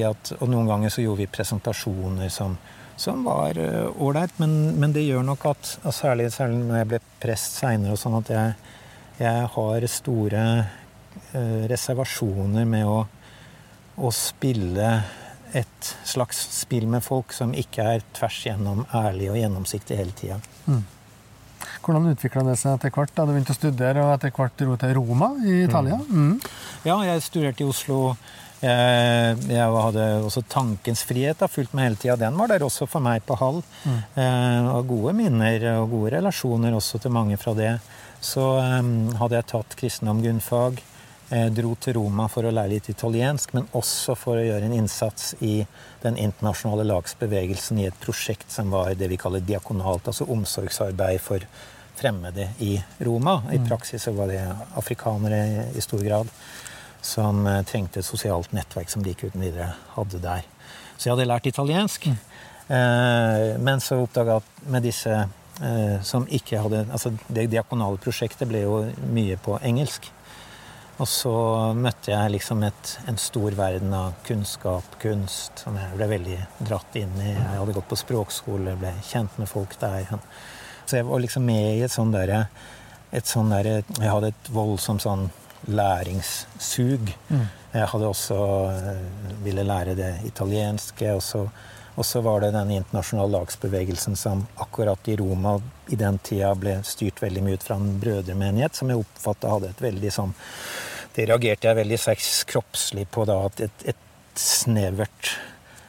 [0.07, 2.55] at, og noen ganger så gjorde vi presentasjoner som,
[2.95, 7.01] som var eh, ålreit, men, men, det gjør nok at særlig, særlig, når jeg ble
[7.23, 8.53] prest seinere, sånn at jeg,
[9.19, 13.03] jeg, har store uh, reservasjoner med å,
[13.99, 14.89] å, spille
[15.53, 20.39] et slags spill med folk som ikke er tvers gjennom ærlig og gjennomsiktig hele tida.
[20.65, 20.81] Mm.
[21.83, 24.75] Hvordan utvikla det seg etter hvert da du begynte å studere og etter hvert dro
[24.79, 25.99] til Roma i Italia?
[25.99, 26.29] Mm.
[26.33, 26.53] Mm.
[26.87, 28.15] Ja, jeg studerte i Oslo
[28.63, 32.15] Eh, jeg hadde også tankens frihet da, fulgt med hele tida.
[32.21, 33.59] Den var der også for meg på Hall.
[33.83, 33.99] Mm.
[34.23, 37.73] Eh, og gode minner og gode relasjoner også til mange fra det.
[38.23, 40.79] Så um, hadde jeg tatt kristendom grunnfag,
[41.35, 44.77] eh, dro til Roma for å lære litt italiensk, men også for å gjøre en
[44.77, 45.57] innsats i
[46.05, 51.43] den internasjonale lagsbevegelsen i et prosjekt som var det vi kaller diakonalt, altså omsorgsarbeid for
[51.99, 53.41] fremmede i Roma.
[53.51, 53.67] I mm.
[53.67, 54.39] praksis så var det
[54.79, 56.31] afrikanere i stor grad
[57.03, 60.47] som eh, trengte et sosialt nettverk som de ikke uten videre hadde der.
[60.95, 62.07] Så jeg hadde lært italiensk.
[62.07, 62.19] Mm.
[62.73, 68.47] Eh, men så oppdaga at med disse eh, som ikke hadde Altså, det diakonale prosjektet
[68.49, 70.09] ble jo mye på engelsk.
[71.01, 71.33] Og så
[71.75, 76.37] møtte jeg liksom et, en stor verden av kunnskap, kunst, som jeg ble veldig
[76.69, 77.31] dratt inn i.
[77.33, 80.05] Jeg hadde gått på språkskole, ble kjent med folk der.
[80.85, 82.45] Så jeg var liksom med i et sånn derre
[83.13, 85.27] et sånn der, Jeg hadde et voldsomt sånn
[85.67, 87.11] læringssug.
[87.29, 87.45] Mm.
[87.73, 88.39] Jeg hadde også
[88.71, 91.13] eh, ville lære det italienske.
[91.13, 91.43] Og så,
[91.95, 95.57] og så var det den internasjonale lagsbevegelsen som akkurat i Roma
[95.91, 99.73] i den tida ble styrt veldig mye ut fra en brødremenighet, som jeg oppfatta hadde
[99.73, 100.35] et veldig sånn
[101.13, 105.35] Det reagerte jeg veldig sterkt kroppslig på da, at et, et snevert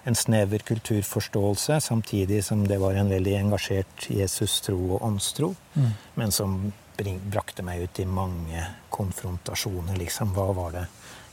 [0.05, 5.93] en snever kulturforståelse, samtidig som det var en veldig engasjert Jesus-tro og åndstro, Mm.
[6.15, 10.33] men som brakte meg ut i mange konfrontasjoner, liksom.
[10.35, 10.85] Hva var det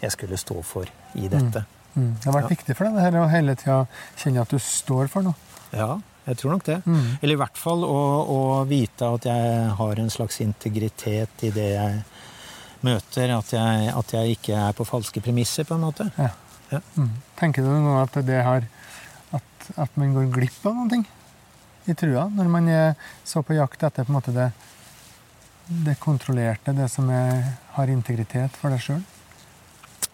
[0.01, 1.65] jeg skulle stå for i dette?
[1.95, 2.15] Mm.
[2.17, 2.55] Det har vært Ja.
[2.55, 5.35] viktig for deg det her, å hele tida kjenne at du står for noe.
[5.73, 6.81] Ja, jeg tror nok det.
[6.85, 7.17] Mm.
[7.21, 11.69] Eller i hvert fall å, å vite at jeg har en slags integritet i det
[11.75, 12.03] jeg
[12.81, 13.29] møter.
[13.37, 16.11] At jeg, at jeg ikke er på falske premisser, på en måte.
[16.17, 16.29] Ja.
[16.71, 16.79] Ja.
[16.95, 17.09] Mm.
[17.37, 18.63] Tenker du nå at det har
[19.33, 19.43] at,
[19.77, 21.05] at man går glipp av noen ting
[21.89, 22.93] i trua, når man er
[23.25, 24.51] så på jakt etter på en måte det,
[25.67, 29.01] det kontrollerte, det som er, har integritet for deg sjøl?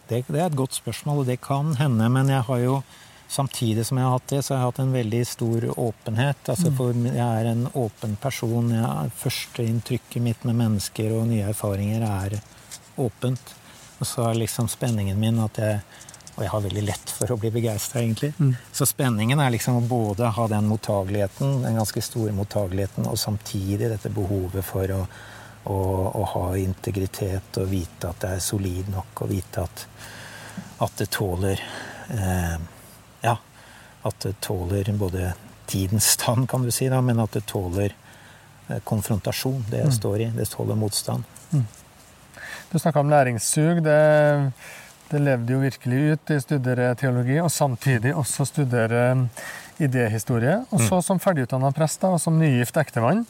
[0.08, 2.08] Det, det er et godt spørsmål, og det kan hende.
[2.14, 2.80] Men jeg har jo
[3.28, 6.50] samtidig som jeg har hatt det, så har jeg hatt en veldig stor åpenhet.
[6.54, 8.72] Altså for jeg er en åpen person.
[8.72, 12.38] Jeg, Førsteinntrykket mitt med mennesker og nye erfaringer er
[12.96, 13.56] åpent.
[14.00, 15.80] Og så er liksom spenningen min at jeg
[16.38, 18.28] Og jeg har veldig lett for å bli begeistra, egentlig.
[18.38, 18.52] Mm.
[18.70, 23.90] Så spenningen er liksom å både ha den mottageligheten, den ganske store mottageligheten, og samtidig
[23.90, 25.00] dette behovet for å,
[25.68, 25.78] å,
[26.14, 29.86] og, ha integritet og vite at det er solid nok, og vite at,
[30.86, 31.62] at det tåler
[32.10, 32.58] eh,
[33.24, 33.36] Ja,
[34.08, 35.34] at det tåler både
[35.68, 37.92] tidens stand, kan du si, da, men at det tåler
[38.70, 39.98] eh, konfrontasjon, det jeg Mm.
[40.00, 40.30] står i.
[40.38, 41.24] Det tåler motstand.
[42.72, 43.82] Du snakka om læringssug.
[43.84, 44.52] Det,
[45.12, 49.04] det levde jo virkelig ut i studere teologi, og samtidig også studere
[49.80, 50.58] idéhistorie.
[50.74, 53.26] Og så som ferdigutdanna prest da, og som nygift ektemann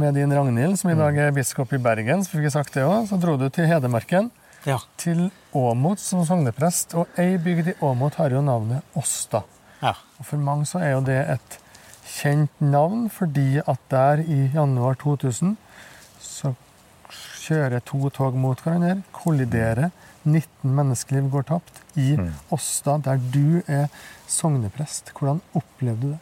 [0.00, 2.84] med din Ragnhild, som i dag er biskop i Bergen, så fikk jeg sagt det
[2.86, 4.30] også, så dro du til Hedmarken,
[4.66, 4.76] Ja.
[5.00, 6.92] til Åmot som sogneprest.
[6.94, 9.42] Og ei bygd i Åmot har jo navnet Åsta.
[9.82, 9.94] ja.
[10.18, 11.58] Og for mange så er jo det et
[12.10, 15.56] kjent navn, fordi at der i januar 2000
[16.20, 16.54] så
[17.46, 19.90] kjører to tog mot hverandre, kolliderer,
[20.22, 22.32] 19 menneskeliv går tapt i Mm.
[22.50, 23.88] Åsta, der du er
[24.28, 25.12] sogneprest.
[25.16, 26.18] Hvordan opplevde du det?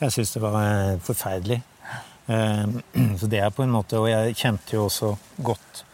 [0.00, 1.62] Jeg syns det var eh, forferdelig.
[2.26, 2.66] Eh,
[3.20, 5.10] Så det er på en måte Og jeg kjente jo også
[5.44, 5.84] godt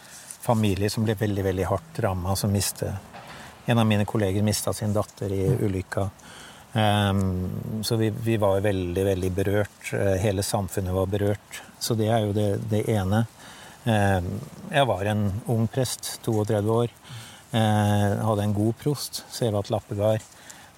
[0.41, 2.95] familie som ble veldig veldig hardt ramma, som mistet
[3.67, 6.09] En av mine kolleger mista sin datter i ulykka.
[6.73, 7.13] Eh,
[7.83, 9.93] Så vi, vi var veldig, veldig berørt.
[10.23, 11.63] Hele samfunnet var berørt.
[11.79, 13.27] Så det er jo det, det ene.
[13.87, 14.21] Eh,
[14.71, 16.89] Jeg var en ung prest, 32 år.
[17.53, 20.21] Eh, Hadde en god prost, Sevat Lappegard.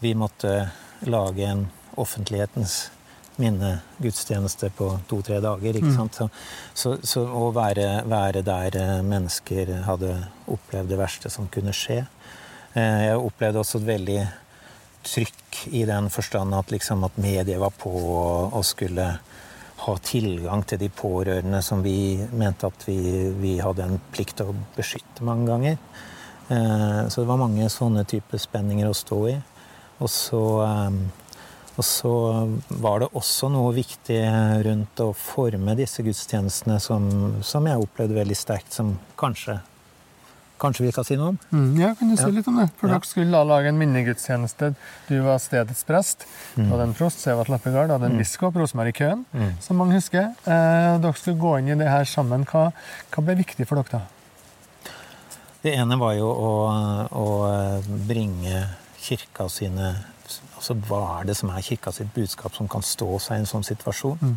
[0.00, 0.70] Vi måtte
[1.06, 2.90] lage en offentlighetens
[3.36, 5.74] minnegudstjeneste på to-tre dager.
[5.76, 5.96] ikke Mm.
[5.96, 6.14] sant?
[6.14, 6.28] Så,
[6.74, 10.14] så, så å være, være der eh, mennesker hadde
[10.48, 12.04] opplevd det verste som kunne skje.
[12.74, 14.20] Jeg opplevde også et veldig
[15.04, 19.18] trykk i den forstand at, liksom, at mediet var på og, og skulle
[19.82, 22.98] ha tilgang til de pårørende som vi mente at vi,
[23.40, 25.80] vi hadde en plikt til å beskytte mange ganger.
[26.48, 29.34] Eh, Så det var mange sånne typer spenninger å stå i.
[30.02, 31.00] Og så, eh,
[31.72, 32.14] og så
[32.84, 34.20] var det også noe viktig
[34.66, 37.08] rundt å forme disse gudstjenestene som,
[37.42, 39.58] som jeg opplevde veldig sterkt, som kanskje
[40.62, 41.38] Kanskje vi skal si noe om?
[41.50, 42.28] Mm, ja, kan du si Ja.
[42.36, 42.68] litt om det?
[42.78, 42.94] For Ja.
[42.94, 44.74] dere skulle da lage en minnegudstjeneste.
[45.08, 46.24] Du var stedets prest.
[46.54, 47.90] Du hadde en prost, Sevat Lappegard.
[47.90, 48.18] Hadde en Mm.
[48.22, 49.54] biskop, Rosemarie Køhn, Mm.
[49.60, 50.34] som mange husker.
[50.46, 52.44] Eh, dere skulle gå inn i det her sammen.
[52.46, 52.72] Hva,
[53.10, 54.00] hva ble viktig for dere da?
[55.62, 58.68] Det ene var jo å, å bringe
[59.00, 59.96] kirka sine
[60.56, 63.46] Altså hva er det som er kirka sitt budskap som kan stå seg i en
[63.46, 64.16] sånn situasjon?
[64.22, 64.36] Mm.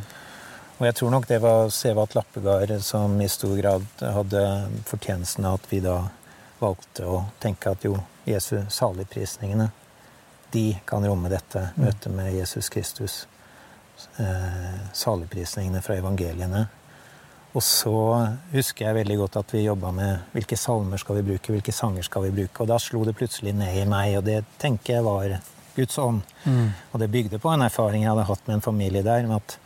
[0.78, 4.42] Og jeg tror nok det var Sevat Lappegard som i stor grad hadde
[4.90, 6.02] fortjenesten av at vi da
[6.60, 9.70] valgte å tenke at jo, Jesu saligprisningene,
[10.52, 11.86] de kan romme dette Mm.
[11.86, 13.28] møtet med Jesus Kristus.
[14.18, 16.68] Eh, saligprisningene fra evangeliene.
[17.54, 17.96] Og så
[18.52, 22.04] husker jeg veldig godt at vi jobba med hvilke salmer skal vi bruke, hvilke sanger
[22.04, 22.62] skal vi bruke.
[22.62, 25.38] Og da slo det plutselig ned i meg, og det tenker jeg var
[25.76, 26.22] Guds ånd.
[26.44, 26.74] Mm.
[26.92, 29.58] Og det bygde på en erfaring jeg hadde hatt med en familie der, med at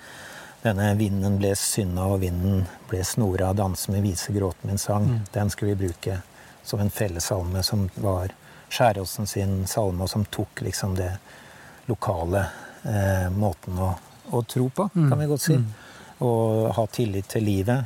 [0.63, 5.05] denne vinden ble synda, og vinden ble snora, danse med vise gråten min sang.
[5.07, 5.19] Mm.
[5.33, 6.21] Den skulle vi bruke
[6.63, 8.33] som en fellessalme som var
[8.69, 11.11] Skjæråsen sin salme, og som tok liksom det
[11.89, 12.43] lokale
[12.85, 13.93] eh, måten å,
[14.31, 15.09] å tro på, Mm.
[15.09, 15.55] kan vi godt si.
[15.57, 15.69] Mm.
[16.21, 17.85] og ha tillit til livet.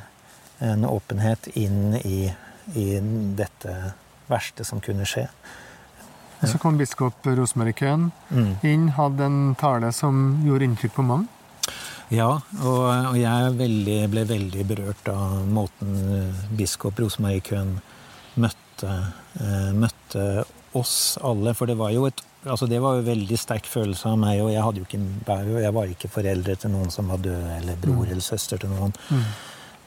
[0.59, 2.33] En åpenhet inn i,
[2.75, 2.99] i
[3.38, 3.93] dette
[4.27, 5.27] verste som kunne skje.
[6.43, 8.55] Så kom biskop Rosemarie Köhn Mm.
[8.63, 11.27] inn, hadde en tale som gjorde inntrykk på mange.
[12.13, 12.30] Ja,
[12.62, 17.78] og, og jeg veldig, ble veldig berørt av måten eh, biskop Rosemarie Köhn
[18.36, 18.91] møtte,
[19.39, 20.43] eh, møtte
[20.78, 21.56] oss alle.
[21.58, 24.52] For det var jo et altså det var jo veldig sterk følelse av meg, og
[24.52, 28.04] jeg, hadde jo ikke, jeg var ikke foreldre til noen som var døde, eller bror
[28.04, 28.93] eller søster til noen.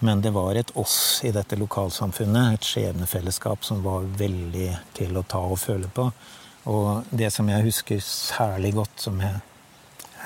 [0.05, 5.25] Men det var et oss i dette lokalsamfunnet, et skjebnefellesskap som var veldig til å
[5.29, 6.11] ta og føle på.
[6.73, 9.37] Og det som jeg husker særlig godt, som jeg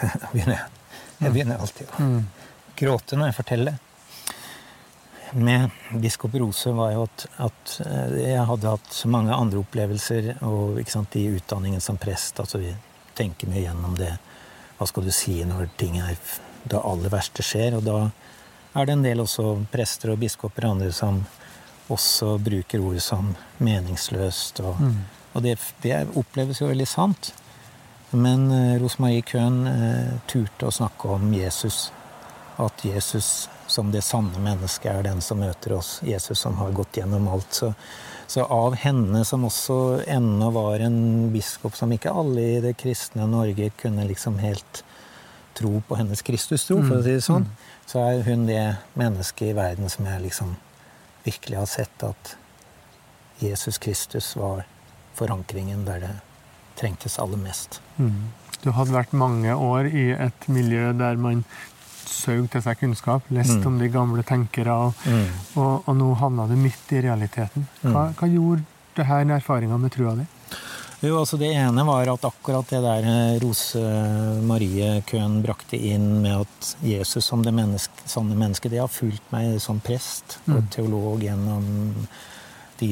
[1.21, 2.11] Jeg begynner alltid å
[2.81, 3.79] gråte når jeg forteller.
[5.37, 5.71] Med
[6.03, 11.15] biskop Rose var jo at, at eh, jeg hadde hatt mange andre opplevelser og sant,
[11.21, 12.41] i utdanningen som prest.
[12.41, 12.73] altså Vi
[13.15, 14.15] tenker mye gjennom det.
[14.79, 16.17] Hva skal du si når ting er
[16.65, 17.77] det aller verste skjer?
[17.79, 17.99] Og da
[18.75, 21.21] er det en del også prester og biskoper og andre som
[21.91, 23.31] også bruker ord som
[23.63, 24.65] meningsløst.
[24.65, 24.83] Og,
[25.35, 27.35] og det, det oppleves jo veldig sant.
[28.11, 31.93] Men Rosmarie Rosemarie Köhn eh, turte å snakke om Jesus.
[32.61, 36.01] At Jesus som det sanne mennesket er den som møter oss.
[36.03, 37.53] Jesus som har gått gjennom alt.
[37.55, 37.73] Så,
[38.27, 43.29] så av henne, som også ennå var en biskop som ikke alle i det kristne
[43.31, 44.83] Norge kunne liksom helt
[45.55, 47.47] tro på hennes Kristustro, for å si det sånn,
[47.87, 48.65] så er hun det
[48.99, 50.55] mennesket i verden som jeg liksom
[51.25, 52.35] virkelig har sett at
[53.41, 54.65] Jesus Kristus var
[55.19, 56.13] forankringen der det
[56.81, 57.81] trengtes aller mest.
[58.65, 61.45] Du hadde vært mange år i et miljø der man
[62.11, 65.05] søg til seg kunnskap, lest om de gamle tenkere, og,
[65.55, 67.69] og, og nå havna du midt i realiteten.
[67.85, 68.65] Hva, hva gjorde
[68.99, 70.27] det her erfaringa med trua di?
[71.01, 73.81] Jo, altså Det ene var at akkurat det der eh, Rose
[74.45, 79.25] Marie Køhn brakte inn med at Jesus som det menneske, sanne mennesket, det har fulgt
[79.33, 81.65] meg som prest og teolog gjennom
[82.83, 82.91] de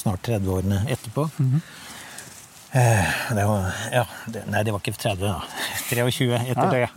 [0.00, 1.26] snart 30 årene etterpå.
[1.28, 1.60] Eh,
[2.72, 5.42] Det var, ja, det, nei, det var ikke 30, da.
[5.92, 6.88] 23 etter det.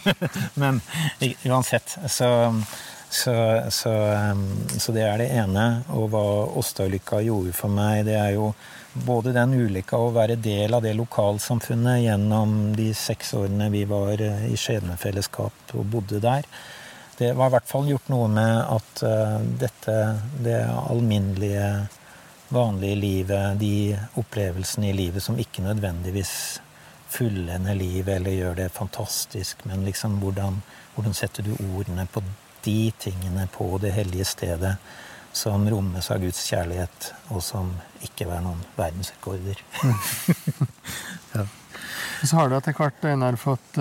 [0.60, 0.80] Men
[1.20, 2.54] men uansett, så,
[3.10, 3.90] så, så,
[4.32, 4.46] um,
[4.78, 5.66] så det er det ene.
[5.92, 6.24] Og hva
[6.60, 8.52] Åsta-ulykka gjorde for meg, det er jo
[9.06, 14.20] både den ulykka å være del av det lokalsamfunnet gjennom de seks årene vi var
[14.24, 16.48] eh, i skjebnefellesskap og bodde der.
[17.18, 19.96] Det var i hvert fall gjort noe med at eh, dette,
[20.44, 21.68] det alminnelige
[22.48, 26.60] vanlige livet, de opplevelsene i livet som ikke nødvendigvis
[27.08, 30.62] fullender livet eller gjør det fantastisk, men liksom hvordan,
[30.94, 32.22] hvordan setter du ordene på
[32.64, 34.76] de tingene på det hellige stedet
[35.32, 37.70] som rommes av Guds kjærlighet, og som
[38.02, 39.60] ikke er noen verdensrekorder.
[42.24, 43.78] Så har du etter hvert Einar, fått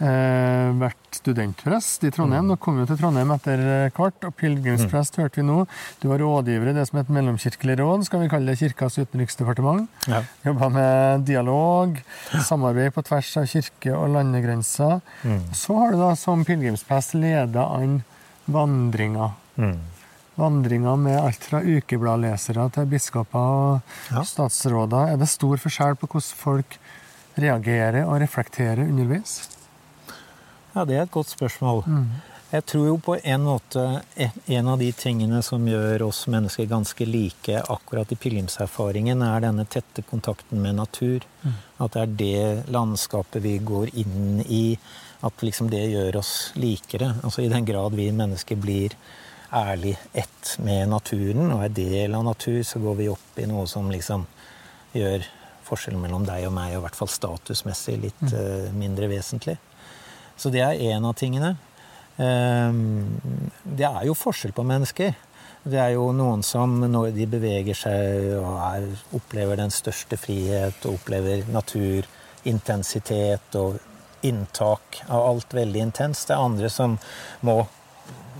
[0.00, 2.46] eh, eh, vært studentprest i Trondheim.
[2.50, 5.62] Nå kom jo til Trondheim etter eh, hvert, og pilegrimsprest hørte vi nå.
[6.02, 9.88] Du var rådgiver i det som het Mellomkirkelig råd, skal vi kalle det Kirkas utenriksdepartement.
[10.10, 10.22] Ja.
[10.44, 11.98] Jobba med dialog,
[12.44, 15.00] samarbeid på tvers av kirke- og landegrenser.
[15.56, 18.00] Så har du da som pilegrimsprest leda an
[18.46, 19.34] vandringer.
[19.56, 19.78] Mm.
[20.36, 23.80] Vandringer med alt fra ukebladlesere til biskoper og
[24.12, 24.22] Ja.
[24.22, 25.12] statsråder.
[25.12, 26.78] Er det stor forskjell på hvordan folk
[27.38, 29.55] reagerer og reflekterer underveis?
[30.76, 31.84] Ja, det er et godt spørsmål.
[32.52, 34.02] Jeg tror jo på en måte
[34.46, 39.64] en- av de tingene som gjør oss mennesker ganske like akkurat i pilegrimserfaringen, er denne
[39.66, 41.20] tette kontakten med natur.
[41.80, 44.78] At det er det landskapet vi går inn i.
[45.24, 47.14] At liksom det gjør oss likere.
[47.24, 48.92] Altså I den grad vi mennesker blir
[49.52, 53.66] ærlig ett med naturen og er del av natur, så går vi opp i noe
[53.66, 54.26] som liksom
[54.94, 55.24] gjør
[55.64, 59.56] forskjellen mellom deg og meg, og i hvert fall statusmessig, litt eh, mindre vesentlig.
[60.36, 61.54] Så det er en av tingene.
[62.18, 63.20] Ehm,
[63.64, 65.14] Det er jo forskjell på mennesker.
[65.66, 68.86] Det er jo noen som når de beveger seg og er,
[69.18, 73.78] opplever den største frihet og opplever naturintensitet og
[74.22, 76.28] inntak av alt veldig intenst.
[76.28, 76.98] Det er andre som
[77.42, 77.66] må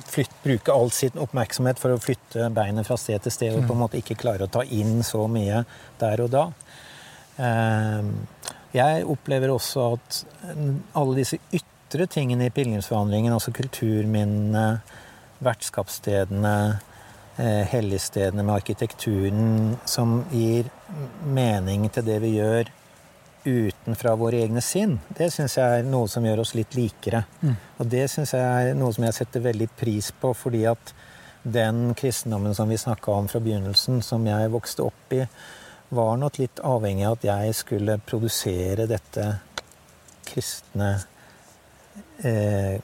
[0.06, 3.72] flytte, bruke all sin oppmerksomhet for å flytte beinet fra sted til sted og på
[3.74, 5.64] en måte ikke klare å ta inn så mye
[5.98, 6.46] der og da.
[7.42, 8.26] Ehm,
[8.76, 10.24] Jeg opplever også at
[10.94, 14.82] alle disse ytre tingene i pilegrimsvandringen, altså kulturminnene,
[15.38, 16.56] vertskapsstedene,
[17.38, 20.68] eh, helligstedene med arkitekturen, som gir
[21.24, 22.68] mening til det vi gjør
[23.46, 27.24] utenfra våre egne sinn, det syns jeg er noe som gjør oss litt likere.
[27.78, 30.92] Og det syns jeg er noe som jeg setter veldig pris på, fordi at
[31.46, 35.22] den kristendommen som vi snakka om fra begynnelsen, som jeg vokste opp i,
[35.88, 39.28] var nok litt avhengig av at jeg skulle produsere dette
[40.26, 40.96] kristne
[42.24, 42.80] eh,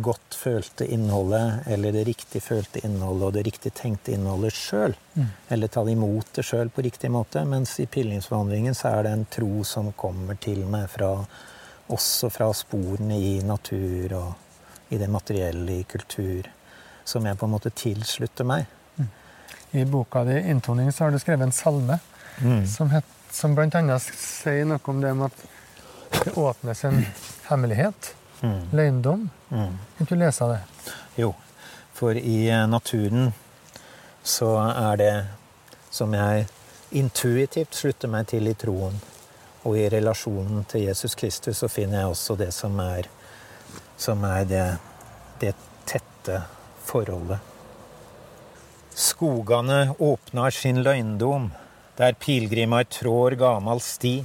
[0.00, 4.94] godt følte innholdet, eller det riktig følte innholdet og det riktig tenkte innholdet sjøl.
[5.14, 5.26] Mm.
[5.48, 7.44] Eller ta imot det sjøl på riktig måte.
[7.48, 11.12] Mens i pilegrimsvandringen så er det en tro som kommer til meg fra,
[11.92, 16.48] også fra sporene i natur og i det materielle, i kultur,
[17.04, 18.66] som jeg på en måte tilslutter meg.
[18.96, 19.08] Mm.
[19.70, 21.98] I boka di 'Inntoning' så har du skrevet en salme
[22.38, 22.66] mm.
[22.66, 23.98] som, het, som bl.a.
[23.98, 27.06] sier noe om det med at det åpnes en
[27.48, 28.14] hemmelighet.
[28.44, 28.68] Mm.
[28.76, 29.30] Løgndom.
[29.48, 29.78] Mm.
[29.96, 30.60] Kan du lese det?
[31.16, 31.32] Jo,
[31.96, 33.32] for i eh, naturen
[34.22, 35.14] så er det
[35.90, 36.46] som jeg
[36.92, 39.00] intuitivt slutter meg til i troen.
[39.64, 43.08] Og i relasjonen til Jesus Kristus så finner jeg også det som er,
[43.96, 44.66] som er det,
[45.40, 45.54] det
[45.88, 46.42] tette
[46.84, 47.40] forholdet.
[48.94, 51.48] Skogane åpnar sin løgndom,
[51.96, 54.18] der pilegrimar trår gamal sti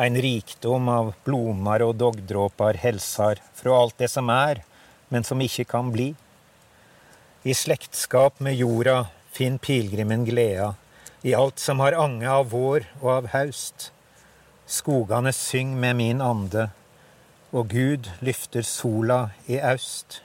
[0.00, 4.62] ein rikdom av blomar og dogdråpar helsar fra alt det som er,
[5.12, 6.14] men som ikke kan bli.
[7.44, 10.72] I slektskap med jorda finn pilegrimen gleda,
[11.20, 13.90] i alt som har ange av vår og av haust.
[14.64, 16.70] Skogane syng med min ande,
[17.52, 20.22] og Gud lyfter sola i aust.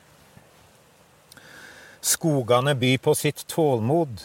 [1.99, 4.23] Skogane byr på sitt tålmod,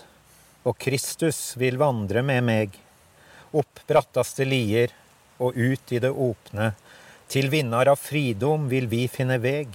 [0.62, 2.80] og Kristus vil vandre med meg,
[3.50, 4.92] opp brattaste lier
[5.40, 6.72] og ut i det åpne.
[7.30, 9.72] Til vinnar av fridom vil vi finne veg,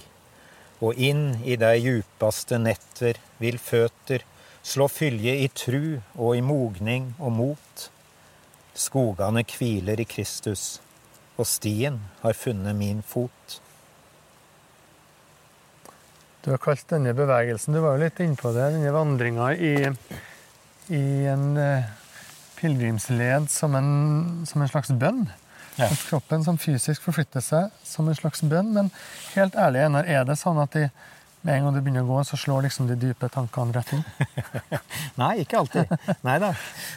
[0.84, 4.24] og inn i dei djupaste netter vil føter
[4.66, 7.86] slå fylje i tru og i mogning og mot.
[8.76, 10.82] Skogane kviler i Kristus,
[11.38, 13.60] og stien har funnet min fot.
[16.44, 19.72] Du har kalt denne bevegelsen, du var jo litt innpå det, denne vandringa i,
[20.94, 21.88] i en eh,
[22.60, 23.74] pilegrimsled som
[24.46, 25.24] som en slags bønn.
[25.76, 25.90] Ja.
[25.90, 28.72] At kroppen som fysisk forflytter seg som en slags bønn.
[28.76, 28.90] Men
[29.34, 30.86] helt ærlig, Einar, er det sånn at de,
[31.44, 34.06] med en gang du begynner å gå, så slår liksom de dype tankene rett inn?
[35.20, 35.92] Nei, ikke alltid.
[36.26, 36.54] Nei da.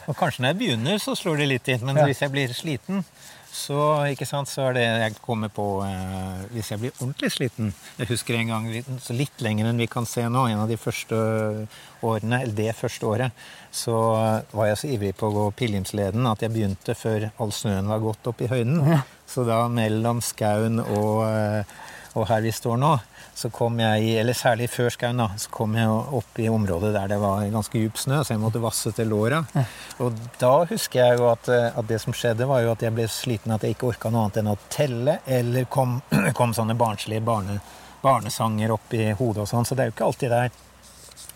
[0.08, 1.84] Og kanskje når jeg begynner, så slår de litt inn.
[1.84, 2.08] Men ja.
[2.08, 3.04] hvis jeg blir sliten,
[3.50, 3.76] så,
[4.12, 8.06] ikke sant, så er det jeg kommer på eh, Hvis jeg blir ordentlig sliten Jeg
[8.12, 8.68] husker en gang
[9.02, 11.18] så litt lenger enn vi kan se nå, en av de første
[12.06, 13.40] årene, eller det første året,
[13.74, 13.96] så
[14.54, 18.00] var jeg så ivrig på å gå pilegrimsleden at jeg begynte før all snøen var
[18.02, 18.80] gått opp i høyden.
[19.30, 21.74] Så da mellom skauen og, eh,
[22.18, 22.90] og her vi står nå,
[23.38, 27.12] så kom jeg, eller særlig før skauen, da, så kom jeg opp i området der
[27.12, 29.44] det var ganske djup snø, så jeg måtte vasse til låra.
[30.02, 32.96] Og da husker jeg jo at, eh, at, det som skjedde, var jo at jeg
[32.96, 36.00] ble sliten, at jeg ikke orka noe annet enn å telle, eller kom,
[36.38, 37.60] kom sånne barnslige barne,
[38.02, 39.68] barnesanger opp i hodet og sånn.
[39.68, 40.58] Så det er jo ikke alltid det er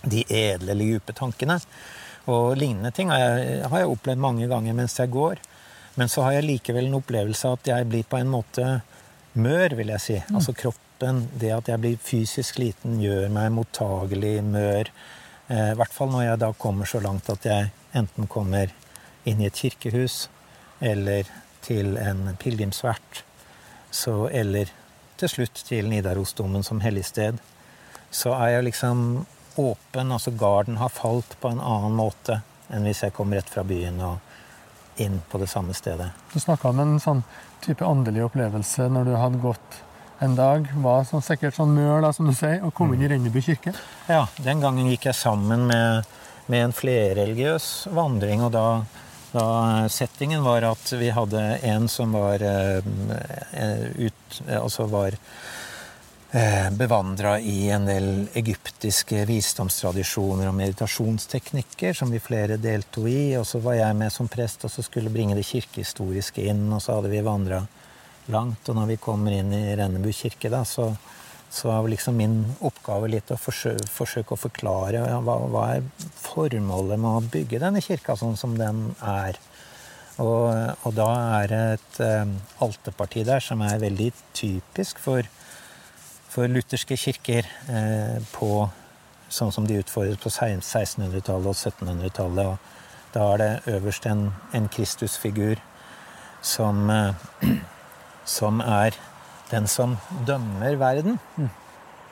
[0.05, 1.61] de edle eller dype tankene.
[2.33, 5.41] Og lignende ting har jeg, har jeg opplevd mange ganger mens jeg går.
[6.01, 8.67] Men så har jeg likevel en opplevelse av at jeg blir på en måte
[9.35, 10.17] mør, vil jeg si.
[10.29, 10.39] Mm.
[10.39, 14.91] Altså kroppen, det at jeg blir fysisk liten, gjør meg mottagelig, mør.
[15.49, 18.73] Eh, I hvert fall når jeg da kommer så langt at jeg enten kommer
[19.25, 20.29] inn i et kirkehus
[20.85, 21.29] eller
[21.65, 23.23] til en pilegrimsvert,
[24.35, 24.73] eller
[25.17, 27.39] til slutt til Nidarosdomen som helligsted,
[28.11, 29.25] så er jeg liksom
[29.57, 30.13] åpen.
[30.13, 32.41] Altså garden har falt på en annen måte
[32.73, 34.34] enn hvis jeg kom rett fra byen og
[34.97, 36.11] inn på det samme stedet.
[36.33, 37.25] Du snakka om en sånn
[37.65, 39.83] type åndelig opplevelse når du hadde gått
[40.23, 43.09] en dag var sånn, sikkert sånn mør, da, som du sier, og kom inn i
[43.11, 43.75] Rennebu kirke?
[44.09, 46.07] Ja, den gangen gikk jeg sammen med,
[46.47, 48.45] med en flerreligiøs vandring.
[48.47, 48.67] og da,
[49.35, 49.47] da
[49.93, 52.81] Settingen var at vi hadde en som var, uh,
[53.99, 55.19] ut, altså var
[56.75, 63.37] bevandra i en del egyptiske visdomstradisjoner og meditasjonsteknikker som vi flere deltok i.
[63.39, 66.83] Og så var jeg med som prest og så skulle bringe det kirkehistoriske inn, og
[66.83, 67.63] så hadde vi vandra
[68.35, 68.69] langt.
[68.69, 70.89] Og når vi kommer inn i Rennebu kirke, da, så,
[71.51, 76.11] så var liksom min oppgave litt å forsøke, forsøke å forklare ja, hva, hva, er
[76.19, 79.39] formålet med å bygge denne kirka sånn som den er.
[80.23, 80.51] Og,
[80.87, 81.09] og da
[81.43, 85.27] er det et um, alterparti der som er veldig typisk for,
[86.35, 88.67] for lutherske kirker eh, på,
[89.31, 92.51] sånn som de utfordres på 1600-tallet og 1700-tallet.
[92.51, 95.63] Og da er det øverst en, en Kristusfigur
[96.43, 97.63] som eh,
[98.25, 98.97] som er
[99.51, 99.97] den som
[100.27, 101.19] dømmer verden.
[101.37, 101.51] Mm.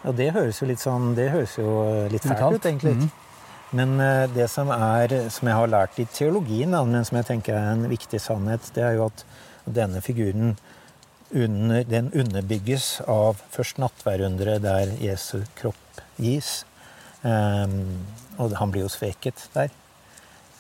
[0.03, 1.73] Og det høres jo litt sånn Det høres jo
[2.11, 2.95] litt fælt ut, egentlig.
[2.99, 3.11] Mm.
[3.73, 7.57] Men eh, det som er, som jeg har lært i teologien, men som jeg tenker
[7.57, 9.25] er en viktig sannhet, det er jo at
[9.65, 10.57] denne figuren
[11.33, 16.63] under, den underbygges av først nattværunderet, der Jesu kropp gis.
[17.23, 18.03] Um,
[18.39, 19.73] og han blir jo sveket der.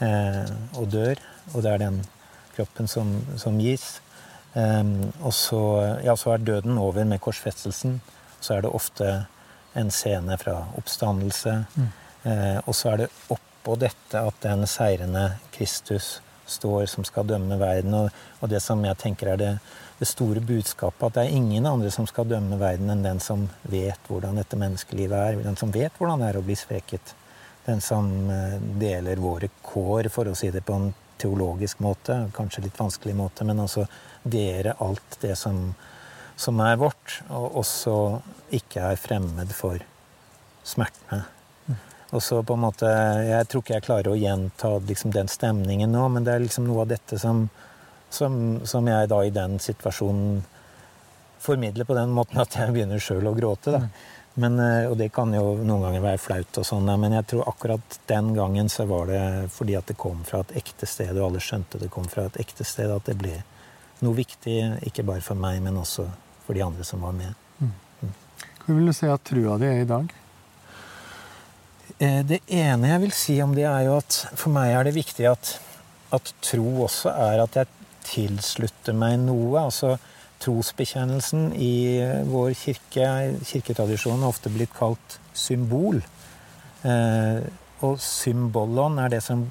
[0.02, 0.48] Uh,
[0.80, 1.20] og dør.
[1.52, 2.00] Og det er den
[2.56, 4.00] kroppen som, som gis.
[4.54, 5.62] Um, og så,
[6.04, 8.00] ja, så, er døden over med korsfestelsen.
[8.40, 9.26] så er det ofte
[9.74, 11.64] en scene fra oppstandelse.
[11.76, 11.90] Mm.
[12.22, 16.20] Eh, og så er det oppå dette at den seirende Kristus
[16.52, 17.94] står som skal dømme verden.
[17.96, 19.50] Og, og det som jeg tenker er det,
[19.98, 23.48] det, store budskapet, at det er ingen andre som skal dømme verden enn den som
[23.70, 25.42] vet hvordan dette menneskelivet er.
[25.44, 27.14] Den som vet hvordan det er å bli sveket.
[27.66, 30.90] Den som eh, deler våre kår, for å si det på en
[31.22, 32.24] teologisk måte.
[32.34, 33.86] Kanskje litt vanskelig måte, men altså
[34.22, 35.68] dere alt det som,
[36.36, 37.20] som er vårt.
[37.30, 38.00] Og også
[38.58, 39.82] ikke er fremmed for
[40.66, 41.24] smertene
[42.12, 42.86] og så på en måte,
[43.24, 46.66] Jeg tror ikke jeg klarer å gjenta liksom den stemningen nå, men det er liksom
[46.68, 47.46] noe av dette som,
[48.12, 48.34] som,
[48.68, 50.42] som jeg da i den situasjonen
[51.42, 53.72] formidler på den måten at jeg begynner sjøl å gråte.
[53.74, 53.86] da.
[54.34, 57.48] Men, eh, og det kan jo noen ganger være flaut, og sånn, men jeg tror
[57.50, 61.30] akkurat den gangen så var det fordi at det kom fra et ekte sted, og
[61.30, 63.34] alle skjønte det kom fra et ekte sted, at det ble
[64.02, 64.56] noe viktig,
[64.88, 66.06] ikke bare for meg, men også
[66.46, 67.36] for de andre som var med.
[67.60, 67.74] Mm.
[68.02, 68.14] Mm.
[68.64, 70.16] Hvor vil du si at trua di er i dag?
[71.98, 74.96] Eh, det ene jeg vil si om det, er jo at for meg er det
[74.96, 75.56] viktig at,
[76.14, 77.70] at tro også er at jeg
[78.06, 79.66] tilslutter meg noe.
[79.66, 79.96] Altså
[80.42, 81.74] trosbekjennelsen i
[82.26, 83.08] vår kirke,
[83.46, 86.02] kirketradisjonen, har ofte blitt kalt symbol.
[86.82, 87.42] Eh,
[87.82, 89.46] og symbolon er det som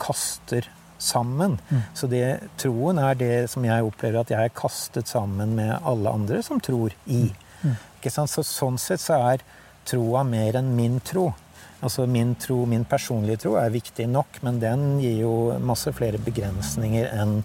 [0.00, 0.68] kaster
[0.98, 1.58] sammen.
[1.68, 1.82] Mm.
[1.96, 2.24] Så det,
[2.60, 6.60] troen er det som jeg opplever at jeg er kastet sammen med alle andre som
[6.62, 7.26] tror i.
[7.62, 7.74] Mm.
[7.74, 7.82] mm.
[8.04, 9.44] Så, sånn sett så er
[9.88, 11.30] troa mer enn min tro.
[11.84, 16.20] Altså min tro, min personlige tro, er viktig nok, men den gir jo masse flere
[16.24, 17.42] begrensninger enn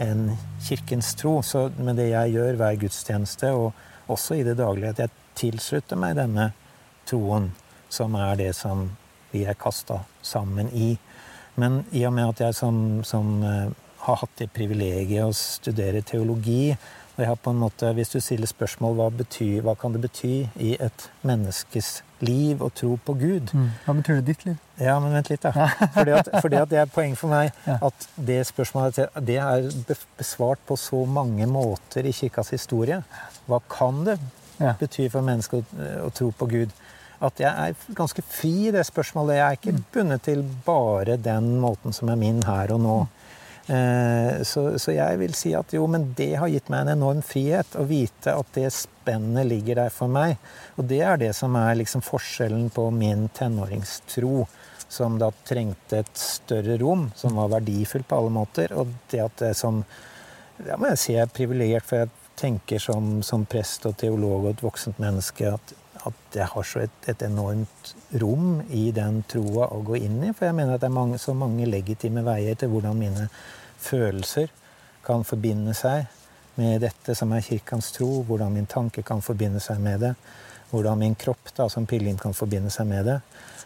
[0.00, 0.26] en
[0.64, 1.38] kirkens tro.
[1.44, 3.72] Så med det jeg gjør hver gudstjeneste, og
[4.12, 6.50] også i det daglige, at jeg tilslutter meg denne
[7.08, 7.50] troen,
[7.88, 8.90] som er det som
[9.32, 10.92] vi er kasta sammen i.
[11.60, 13.72] Men i og med at jeg som, som uh,
[14.04, 16.74] har hatt det privilegiet å studere teologi,
[17.14, 20.04] og jeg har på en måte, Hvis du stiller spørsmål hva, betyr, hva kan det
[20.04, 23.68] bety i et menneskes liv og tro på Gud mm.
[23.84, 24.58] Hva betyr det ditt liv?
[24.80, 25.68] Ja, men vent litt, da.
[25.96, 29.68] Fordi at, fordi at det er poeng for meg at det spørsmålet det er
[30.18, 33.02] besvart på så mange måter i kirkas historie.
[33.48, 34.16] Hva kan det
[34.80, 36.72] bety for mennesker å, å tro på Gud?
[37.20, 39.36] At jeg er ganske fri i det spørsmålet.
[39.36, 39.82] Jeg er ikke mm.
[39.92, 43.00] bundet til bare den måten som er min her og nå.
[43.04, 43.20] Eh,
[43.70, 47.76] så, så, jeg vil si at jo, men det har gitt meg en enorm frihet
[47.78, 50.40] å vite at det spennet ligger der for meg.
[50.74, 54.46] Og det er det som er liksom forskjellen på min tenåringstro,
[54.90, 59.44] som da trengte et større rom, som var verdifullt på alle måter, og det at
[59.44, 59.84] det som
[60.60, 64.42] Ja, må jeg si jeg er privilegert, for jeg tenker som, som, prest og teolog
[64.42, 65.72] og et voksent menneske at,
[66.04, 70.34] at jeg har så et, et, enormt rom i den troa å gå inn i.
[70.36, 73.30] For jeg mener at det er mange, så mange legitime veier til hvordan mine
[73.80, 74.50] følelser
[75.06, 76.06] kan forbinde seg
[76.60, 80.14] med dette som er kirkens tro, hvordan min tanke kan forbinde seg med det,
[80.70, 83.18] hvordan min kropp da, som pilegrim kan forbinde seg med det.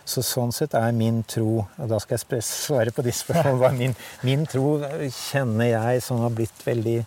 [0.04, 3.78] Så sånn sett er min tro Og da skal jeg svare på de spørsmålene.
[3.78, 3.94] Min,
[4.28, 4.76] min tro
[5.08, 6.98] kjenner jeg som har blitt veldig,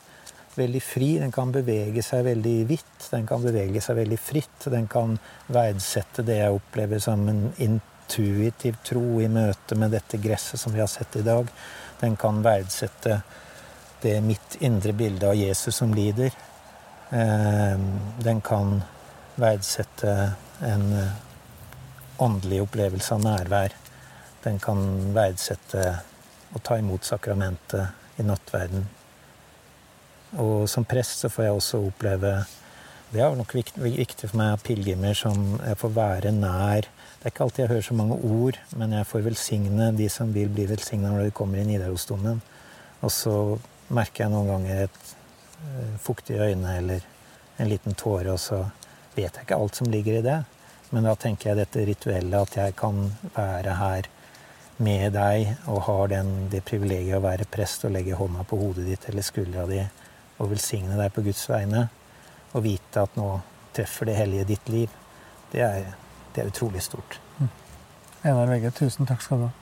[0.57, 1.11] veldig fri.
[1.21, 3.09] Den kan bevege seg veldig vidt.
[3.11, 4.65] Den kan bevege seg veldig fritt.
[4.73, 5.13] Den kan
[5.53, 7.77] verdsette det jeg opplever som en
[8.07, 11.47] intuitiv tro i møte med dette gresset som vi har sett i dag.
[11.99, 13.21] Den kan verdsette
[14.01, 16.31] det mitt indre bilde av Jesus som lider.
[17.11, 18.81] Ehm, den kan
[19.35, 21.11] verdsette en eh,
[22.17, 23.73] åndelig opplevelse av nærvær.
[24.43, 25.99] Den kan verdsette
[26.55, 28.87] å ta imot sakramentet i nattverden.
[30.37, 32.33] Og som prest så får jeg også oppleve
[33.07, 37.33] Det er nok viktig for meg at pilegrimer som jeg får være nær det er
[37.33, 40.67] ikke alltid jeg hører så mange ord, men jeg får velsigne de som vil bli
[40.69, 42.37] velsigna når de kommer i Nidarosdomen.
[43.01, 43.33] Og så
[43.89, 44.99] merker jeg noen ganger et
[45.63, 47.07] uh, fuktig øyne eller
[47.57, 48.61] en liten tåre, og så
[49.15, 50.37] vet jeg ikke alt som ligger i det.
[50.93, 53.01] Men da tenker jeg dette rituellet, at jeg kan
[53.33, 54.11] være her
[54.77, 58.85] med deg og har den, det privilegiet å være prest og legge hånda på hodet
[58.87, 59.81] ditt eller skuldra di
[60.37, 61.87] og velsigne deg på Guds vegne,
[62.57, 63.29] og vite at nå
[63.77, 64.99] treffer det hellige ditt liv,
[65.53, 65.95] det er
[66.37, 67.15] det er utrolig stort.
[67.39, 67.49] Mm.
[68.23, 69.53] Einar Vegge, tusen takk skal du ha.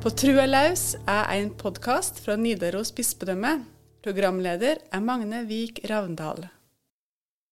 [0.00, 3.58] På Trua laus er en podkast fra Nidaros bispedømme.
[4.00, 6.46] Programleder er Magne Vik Ravndal.